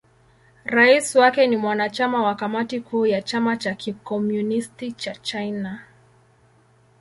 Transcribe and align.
Rais 0.65 1.15
wake 1.15 1.47
ni 1.47 1.57
mwanachama 1.57 2.23
wa 2.23 2.35
Kamati 2.35 2.79
Kuu 2.79 3.05
ya 3.05 3.21
Chama 3.21 3.57
cha 3.57 3.73
Kikomunisti 3.73 4.91
cha 4.91 5.15
China. 5.15 5.81